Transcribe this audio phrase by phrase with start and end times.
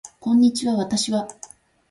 [0.19, 1.27] こんにちは私は